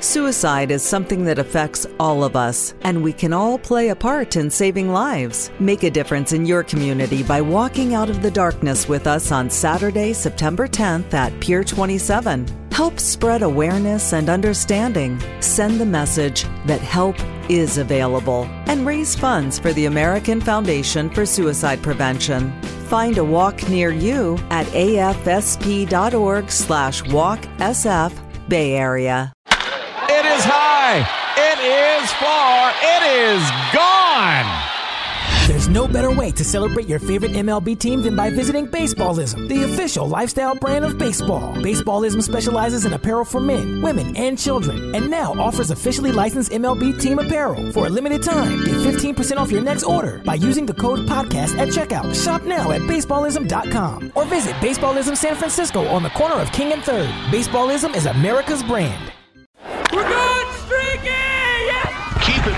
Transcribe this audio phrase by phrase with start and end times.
[0.00, 4.36] Suicide is something that affects all of us, and we can all play a part
[4.36, 5.50] in saving lives.
[5.58, 9.48] Make a difference in your community by walking out of the darkness with us on
[9.48, 12.46] Saturday, September 10th at Pier 27.
[12.70, 15.18] Help spread awareness and understanding.
[15.40, 17.16] Send the message that help
[17.48, 22.52] is available and raise funds for the American Foundation for Suicide Prevention.
[22.88, 29.35] Find a walk near you at afsp.org slash walksf Bay Area.
[30.88, 31.06] It is.
[31.38, 32.72] It is far.
[32.80, 33.42] It is
[33.74, 34.62] gone.
[35.48, 39.64] There's no better way to celebrate your favorite MLB team than by visiting Baseballism, the
[39.64, 41.54] official lifestyle brand of baseball.
[41.54, 47.00] Baseballism specializes in apparel for men, women, and children, and now offers officially licensed MLB
[47.00, 47.72] team apparel.
[47.72, 51.58] For a limited time, get 15% off your next order by using the code podcast
[51.58, 52.14] at checkout.
[52.24, 56.82] Shop now at baseballism.com or visit Baseballism San Francisco on the corner of King and
[56.82, 57.10] 3rd.
[57.30, 59.12] Baseballism is America's brand.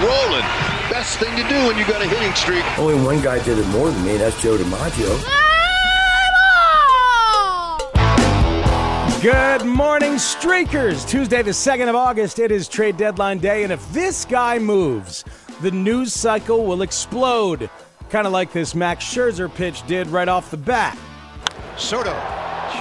[0.00, 0.46] Rolling.
[0.90, 2.64] Best thing to do when you got a hitting streak.
[2.78, 5.40] Only one guy did it more than me, that's Joe DiMaggio.
[9.22, 11.06] Good morning, Streakers.
[11.06, 12.38] Tuesday, the 2nd of August.
[12.38, 15.24] It is trade deadline day, and if this guy moves,
[15.60, 17.68] the news cycle will explode.
[18.08, 20.98] Kind of like this Max Scherzer pitch did right off the bat.
[21.76, 22.14] Soto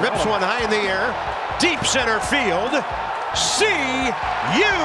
[0.01, 1.13] rips one high in the air,
[1.59, 2.71] deep center field.
[3.35, 3.65] See
[4.55, 4.75] you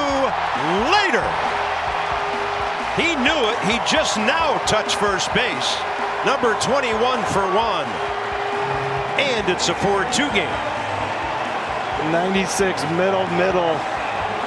[0.91, 1.54] later.
[2.95, 3.59] He knew it.
[3.67, 5.75] He just now touched first base.
[6.25, 6.95] Number 21
[7.35, 7.85] for Juan.
[9.19, 10.49] And it's a 4 2 game.
[12.11, 13.75] 96 middle, middle.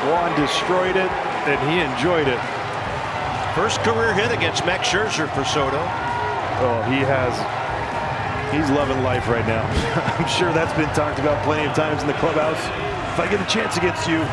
[0.09, 1.11] Juan destroyed it,
[1.45, 2.41] and he enjoyed it.
[3.55, 5.79] First career hit against Max Scherzer for Soto.
[6.61, 7.35] Oh, he has.
[8.55, 9.63] He's loving life right now.
[10.19, 12.59] I'm sure that's been talked about plenty of times in the clubhouse.
[13.13, 14.25] If I get a chance against you,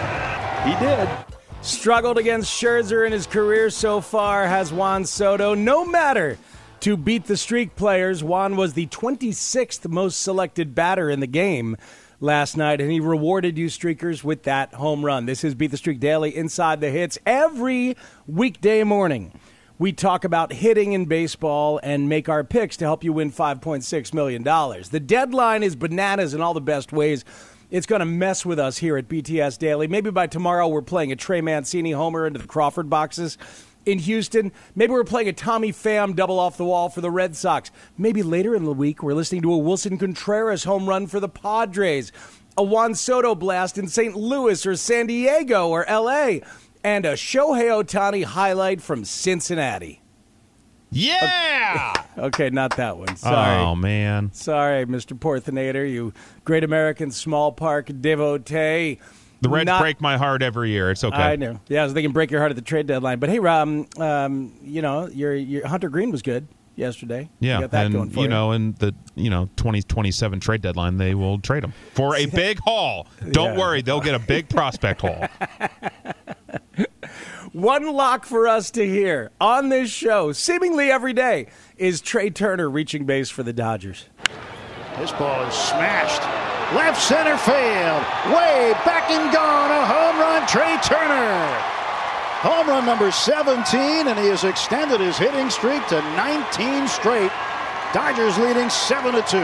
[0.63, 1.34] he did.
[1.65, 5.55] Struggled against Scherzer in his career so far, has Juan Soto.
[5.55, 6.37] No matter
[6.81, 11.75] to beat the streak players, Juan was the 26th most selected batter in the game
[12.19, 15.25] last night, and he rewarded you streakers with that home run.
[15.25, 17.97] This is Beat the Streak Daily Inside the Hits every
[18.27, 19.33] weekday morning.
[19.79, 24.13] We talk about hitting in baseball and make our picks to help you win $5.6
[24.13, 24.43] million.
[24.43, 27.25] The deadline is bananas in all the best ways.
[27.75, 29.85] It's going to mess with us here at BTS Daily.
[29.85, 33.37] Maybe by tomorrow we're playing a Trey Mancini homer into the Crawford boxes
[33.85, 34.53] in Houston.
[34.75, 37.71] Maybe we're playing a Tommy Pham double off the wall for the Red Sox.
[37.97, 41.27] Maybe later in the week we're listening to a Willson Contreras home run for the
[41.27, 42.13] Padres,
[42.57, 44.15] a Juan Soto blast in St.
[44.15, 46.35] Louis or San Diego or LA,
[46.81, 50.01] and a Shohei Ohtani highlight from Cincinnati.
[50.95, 51.93] Yeah.
[52.17, 53.13] Okay, not that one.
[53.17, 53.61] Sorry.
[53.61, 54.31] Oh man.
[54.31, 55.19] Sorry, Mr.
[55.19, 56.13] Porthinator, you
[56.45, 58.99] great American small park devotee.
[59.41, 60.91] The Reds Not- break my heart every year.
[60.91, 61.17] It's okay.
[61.17, 61.59] I know.
[61.67, 63.19] Yeah, so they can break your heart at the trade deadline.
[63.19, 66.47] But hey, um, um, you know, your your Hunter Greene was good
[66.77, 67.29] yesterday.
[67.41, 70.11] Yeah, you got that and going for you know, in the you know twenty twenty
[70.11, 73.07] seven trade deadline, they will trade him for a big haul.
[73.31, 73.59] Don't Yeah.
[73.59, 75.27] worry, they'll get a big prospect haul.
[77.55, 82.69] One lock for us to hear on this show, seemingly every day, is Trea Turner
[82.69, 84.09] reaching base for the Dodgers.
[84.97, 86.21] This ball is smashed.
[86.75, 88.03] Left center field.
[88.35, 89.71] Way back and gone.
[89.71, 91.47] A home run, Trea Turner.
[92.43, 97.31] Home run number 17, and he has extended his hitting streak to 19 straight.
[97.93, 99.37] Dodgers leading 7 to 2.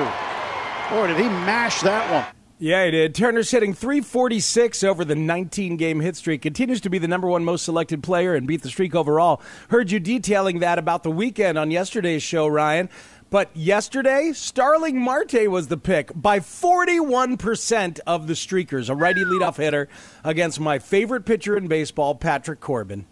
[0.94, 2.41] Boy, did he mash that one.
[2.64, 3.16] Yeah, he did.
[3.16, 6.44] Turner's hitting 346 over the 19 game hit streak.
[6.44, 9.42] Continues to be the number one most selected player and beat the streak overall.
[9.70, 12.88] Heard you detailing that about the weekend on yesterday's show, Ryan.
[13.32, 19.58] But yesterday, Starling Marte was the pick by 41% of the streakers, a righty leadoff
[19.58, 19.90] hitter
[20.24, 23.08] against my favorite pitcher in baseball, Patrick Corbin.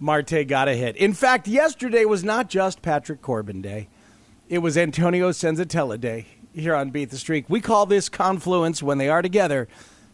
[0.00, 0.96] Marte got a hit.
[0.96, 3.86] In fact, yesterday was not just Patrick Corbin Day.
[4.48, 7.48] It was Antonio Senzatela Day here on Beat the Streak.
[7.48, 9.68] We call this confluence when they are together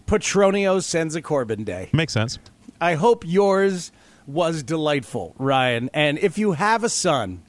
[0.06, 1.90] Petronio Senza Corbin Day.
[1.92, 2.38] Makes sense.
[2.80, 3.92] I hope yours
[4.26, 5.90] was delightful, Ryan.
[5.94, 7.42] And if you have a son,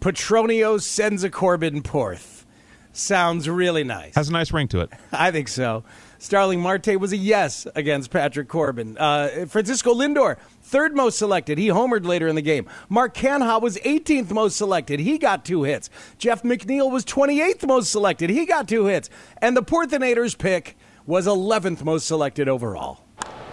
[0.00, 2.46] Petronio Senza Corbin Porth
[2.92, 4.14] sounds really nice.
[4.14, 4.90] Has a nice ring to it.
[5.12, 5.84] I think so.
[6.18, 8.96] Starling Marte was a yes against Patrick Corbin.
[8.98, 11.58] Uh, Francisco Lindor, third most selected.
[11.58, 12.66] He homered later in the game.
[12.88, 15.00] Mark Canha was 18th most selected.
[15.00, 15.90] He got two hits.
[16.18, 18.30] Jeff McNeil was 28th most selected.
[18.30, 19.10] He got two hits.
[19.38, 20.76] And the Porthinators pick
[21.06, 23.00] was 11th most selected overall.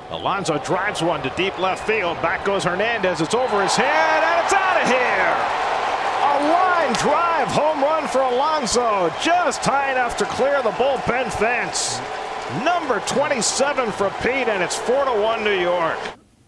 [0.09, 2.21] Alonso drives one to deep left field.
[2.21, 3.19] Back goes Hernandez.
[3.19, 5.63] It's over his head, and it's out of here.
[6.23, 9.11] A line drive home run for Alonso.
[9.21, 11.99] Just high enough to clear the bullpen fence.
[12.63, 15.97] Number 27 for Pete, and it's 4 to 1 New York.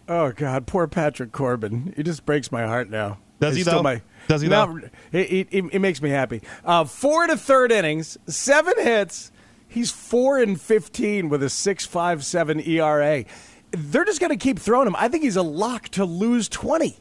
[0.08, 1.92] Oh God, poor Patrick Corbin.
[1.96, 3.18] He just breaks my heart now.
[3.40, 3.82] Does he He's still though?
[3.82, 4.80] My, Does he no,
[5.12, 6.42] It, it, it makes me happy.
[6.64, 9.32] Uh, four to third innings, seven hits.
[9.68, 13.24] He's four and fifteen with a six five seven ERA.
[13.72, 14.96] They're just going to keep throwing him.
[14.96, 16.96] I think he's a lock to lose twenty.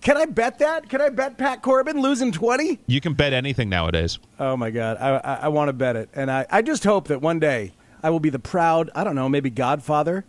[0.00, 0.88] Can I bet that?
[0.88, 2.80] Can I bet Pat Corbin losing twenty?
[2.86, 4.18] You can bet anything nowadays.
[4.38, 7.08] Oh my God, I, I, I want to bet it, and I, I just hope
[7.08, 7.72] that one day
[8.02, 10.24] I will be the proud, I don't know, maybe godfather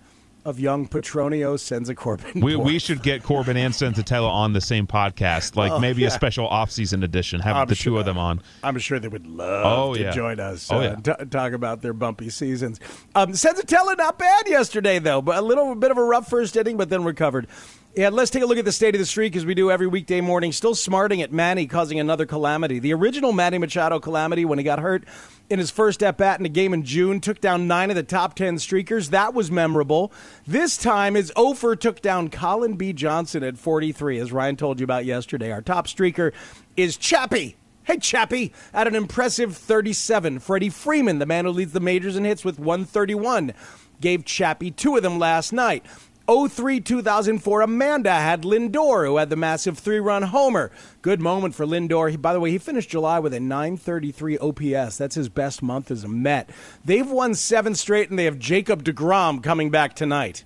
[0.45, 2.39] of young Petronio Senza Corbin.
[2.39, 6.07] We, we should get Corbin and Senzatela on the same podcast, like Oh, maybe yeah.
[6.07, 7.41] a special off-season edition.
[7.41, 8.41] Have I'm the sure- two of them on.
[8.63, 10.11] I'm sure they would love Oh, to yeah.
[10.11, 10.71] join us.
[10.71, 11.15] Oh, uh, yeah.
[11.15, 12.79] t- talk about their bumpy seasons.
[13.15, 16.77] Um, Senzatela not bad yesterday though, but a little bit of a rough first inning,
[16.77, 17.47] but then recovered.
[17.95, 19.87] Yeah, let's take a look at the state of the streak as we do every
[19.87, 20.51] weekday morning.
[20.51, 22.77] Still smarting at Manny, causing another calamity.
[22.77, 25.05] The original Manny Machado calamity when he got hurt
[25.49, 28.03] in his first at bat in a game in June took down nine of the
[28.03, 29.09] top ten streakers.
[29.09, 30.11] That was memorable.
[30.45, 32.93] This time, his Ofer took down Colin B.
[32.93, 35.51] Johnson at 43, as Ryan told you about yesterday.
[35.51, 36.31] Our top streaker
[36.77, 37.57] is Chappie.
[37.85, 40.37] Hey, Chappie, at an impressive 37.
[40.39, 43.51] Freddie Freeman, the man who leads the majors in hits with 131,
[43.99, 45.83] gave Chappie two of them last night.
[46.29, 50.69] 03 2004, Amanda had Lindor, who had the massive three run homer.
[51.01, 52.11] Good moment for Lindor.
[52.11, 54.97] He, by the way, he finished July with a 933 OPS.
[54.97, 56.51] That's his best month as a Met.
[56.85, 60.43] They've won seven straight, and they have Jacob DeGrom coming back tonight.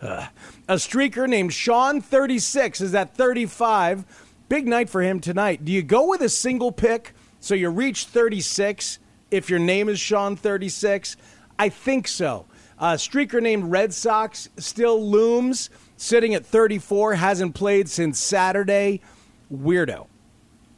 [0.00, 0.30] A
[0.68, 4.04] streaker named Sean 36 is at 35.
[4.48, 5.64] Big night for him tonight.
[5.64, 8.98] Do you go with a single pick so you reach 36
[9.30, 11.16] if your name is Sean 36?
[11.58, 12.46] I think so.
[12.78, 19.00] A streaker named Red Sox still looms, sitting at 34, hasn't played since Saturday.
[19.52, 20.06] Weirdo.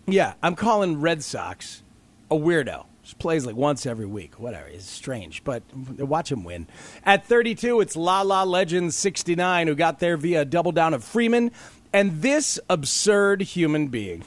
[0.07, 1.83] Yeah, I'm calling Red Sox
[2.31, 2.87] a weirdo.
[3.03, 4.39] Just plays like once every week.
[4.39, 4.69] Whatever.
[4.69, 5.63] It's strange, but
[5.99, 6.67] watch him win.
[7.05, 11.03] At 32, it's La La Legend 69 who got there via a double down of
[11.03, 11.51] Freeman
[11.93, 14.25] and this absurd human being.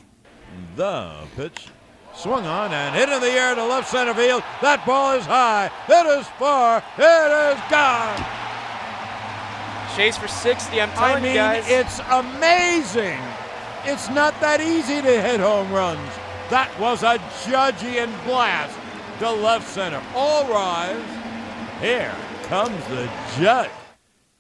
[0.76, 1.68] The pitch
[2.14, 4.44] swung on and hit in the air to left center field.
[4.62, 5.70] That ball is high.
[5.88, 6.84] It is far.
[6.98, 8.26] It is gone.
[9.96, 10.80] Chase for 60.
[10.80, 11.66] I'm I mean, you guys.
[11.68, 13.20] it's amazing.
[13.84, 16.00] It's not that easy to hit home runs.
[16.50, 18.78] That was a Judgian blast
[19.20, 20.02] to left center.
[20.16, 21.02] All rise.
[21.82, 22.14] Here
[22.44, 23.10] comes the
[23.40, 23.70] judge.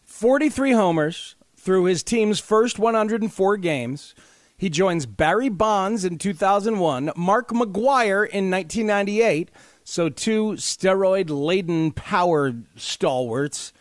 [0.03, 4.13] 43 homers through his team's first 104 games.
[4.61, 9.49] He joins Barry Bonds in 2001, Mark McGwire in 1998,
[9.83, 13.73] so two steroid laden power stalwarts,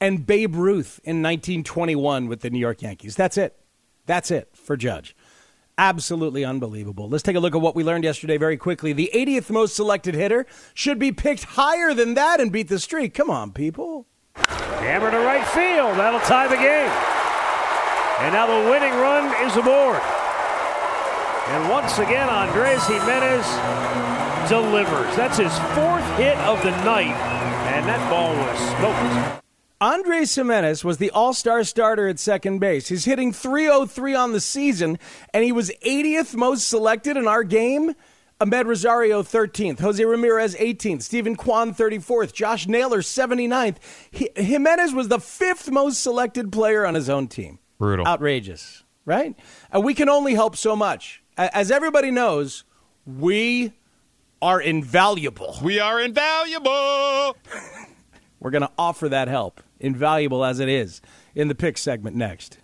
[0.00, 3.14] and Babe Ruth in 1921 with the New York Yankees.
[3.14, 3.60] That's it.
[4.06, 5.14] That's it for Judge.
[5.78, 7.08] Absolutely unbelievable.
[7.08, 8.92] Let's take a look at what we learned yesterday very quickly.
[8.92, 13.14] The 80th most selected hitter should be picked higher than that and beat the streak.
[13.14, 14.08] Come on, people.
[14.34, 15.96] Hammer to right field.
[15.96, 17.17] That'll tie the game.
[18.20, 20.00] And now the winning run is aboard.
[21.48, 23.46] And once again, Andres Gimenez
[24.48, 25.16] delivers.
[25.16, 27.14] That's his fourth hit of the night.
[27.74, 29.42] And that ball was smoked.
[29.80, 32.88] Andres Gimenez was the all star starter at second base.
[32.88, 34.98] He's hitting 303 on the season,
[35.32, 37.94] and he was 80th most selected in our game.
[38.40, 43.76] Amed Rosario 13th, Jose Ramirez 18th, Steven Kwan 34th, Josh Naylor 79th.
[44.16, 47.58] Hi- Gimenez was the fifth most selected player on his own team.
[47.78, 48.06] Brutal.
[48.06, 49.34] Outrageous, right?
[49.72, 51.22] And we can only help so much.
[51.36, 52.64] As everybody knows,
[53.06, 53.72] we
[54.42, 55.56] are invaluable.
[55.62, 57.36] We are invaluable.
[58.40, 61.00] We're going to offer that help, invaluable as it is,
[61.34, 62.58] in the pick segment next.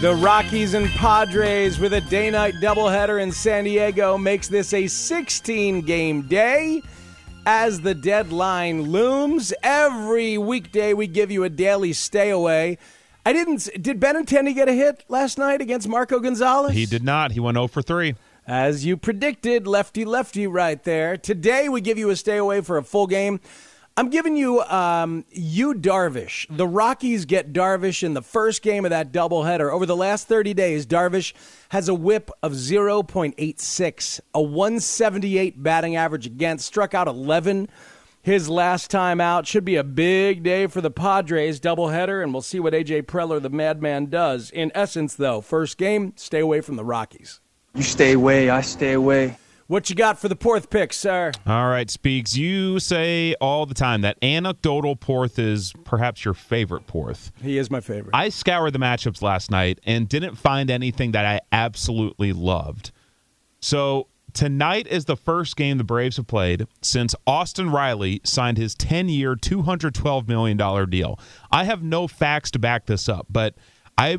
[0.00, 4.86] The Rockies and Padres with a day night doubleheader in San Diego makes this a
[4.86, 6.82] 16 game day.
[7.50, 12.76] As the deadline looms, every weekday we give you a daily stay away.
[13.24, 13.70] I didn't.
[13.80, 16.72] Did Benintendi get a hit last night against Marco Gonzales?
[16.72, 17.32] He did not.
[17.32, 18.16] He went 0 for 3.
[18.46, 21.16] As you predicted, lefty lefty right there.
[21.16, 23.40] Today we give you a stay away for a full game.
[23.98, 26.46] I'm giving you um, you Darvish.
[26.48, 29.72] The Rockies get Darvish in the first game of that doubleheader.
[29.72, 31.32] Over the last 30 days, Darvish
[31.70, 37.68] has a whip of 0.86, a 178 batting average against, struck out 11
[38.22, 39.48] his last time out.
[39.48, 43.42] Should be a big day for the Padres doubleheader, and we'll see what AJ Preller,
[43.42, 44.52] the madman, does.
[44.52, 47.40] In essence, though, first game, stay away from the Rockies.
[47.74, 49.38] You stay away, I stay away.
[49.68, 51.30] What you got for the Porth pick, sir?
[51.46, 52.34] All right, Speaks.
[52.34, 57.32] You say all the time that anecdotal Porth is perhaps your favorite Porth.
[57.42, 58.14] He is my favorite.
[58.14, 62.92] I scoured the matchups last night and didn't find anything that I absolutely loved.
[63.60, 68.74] So tonight is the first game the Braves have played since Austin Riley signed his
[68.74, 70.56] 10 year, $212 million
[70.88, 71.20] deal.
[71.50, 73.54] I have no facts to back this up, but
[73.98, 74.16] I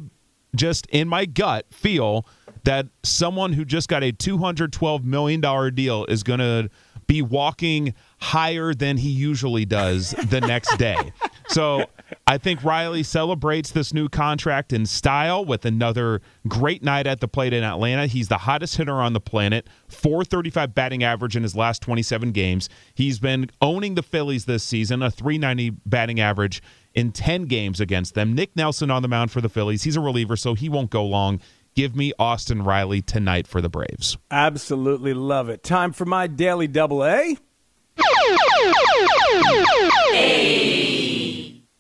[0.56, 2.26] just in my gut feel
[2.64, 6.70] that someone who just got a $212 million deal is going to
[7.08, 11.12] be walking higher than he usually does the next day.
[11.50, 11.86] So
[12.28, 17.28] I think Riley celebrates this new contract in style with another great night at the
[17.28, 18.06] plate in Atlanta.
[18.06, 22.70] He's the hottest hitter on the planet, 435 batting average in his last 27 games.
[22.94, 26.62] He's been owning the Phillies this season, a 390 batting average
[26.94, 28.34] in 10 games against them.
[28.34, 29.84] Nick Nelson on the mound for the Phillies.
[29.84, 31.40] He's a reliever, so he won't go long.
[31.76, 34.18] Give me Austin Riley tonight for the Braves.
[34.32, 35.64] Absolutely love it.
[35.64, 37.38] Time for my daily double A.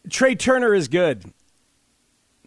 [0.09, 1.23] Trea Turner is good.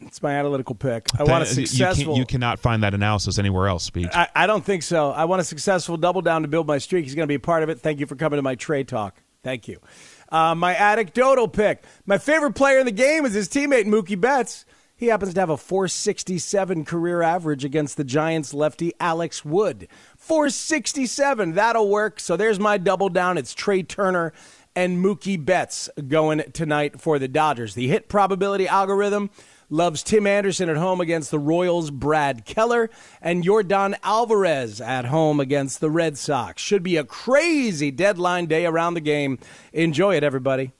[0.01, 1.09] It's my analytical pick.
[1.19, 2.15] I want a successful.
[2.15, 4.15] You, you, cannot find that analysis anywhere else, Speaks.
[4.15, 5.11] I, I, don't think so.
[5.11, 7.05] I want a successful double down to build my streak.
[7.05, 7.81] He's going to be a part of it.
[7.81, 9.23] Thank you for coming to my Trey talk.
[9.43, 9.81] Thank you.
[10.29, 11.85] Uh, my anecdotal pick.
[12.07, 14.65] My favorite player in the game is his teammate Mookie Betts.
[14.97, 19.89] He happens to have a 467 career average against the Giants lefty Alex Wood.
[20.17, 21.55] 467.
[21.55, 22.21] That'll work.
[22.21, 23.37] So there's my double down.
[23.37, 24.33] It's Trea Turner
[24.77, 27.75] and Mookie Betts going tonight for the Dodgers.
[27.75, 29.31] The hit probability algorithm
[29.73, 35.41] loves Tim Anderson at home against the Royals, Brad Keller, and Yordan Alvarez at home
[35.41, 36.63] against the Red Sox.
[36.63, 39.39] Should be a crazy deadline day around the game.
[39.73, 40.73] Enjoy it, everybody.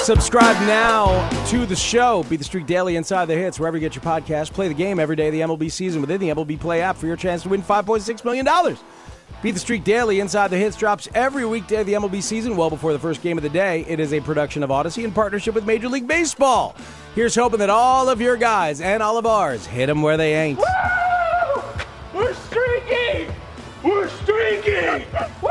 [0.00, 2.24] Subscribe now to the show.
[2.30, 4.52] Beat the Streak Daily Inside the Hits, wherever you get your podcast.
[4.52, 7.06] Play the game every day of the MLB season within the MLB Play app for
[7.06, 8.46] your chance to win $5.6 million.
[9.40, 12.70] Beat the Streak Daily Inside the Hits drops every weekday of the MLB season, well
[12.70, 13.84] before the first game of the day.
[13.86, 16.74] It is a production of Odyssey in partnership with Major League Baseball.
[17.14, 20.34] Here's hoping that all of your guys and all of ours hit them where they
[20.34, 20.58] ain't.
[20.58, 21.62] Woo!
[22.14, 23.32] We're streaking!
[23.84, 25.04] We're streaking!
[25.40, 25.50] Woo!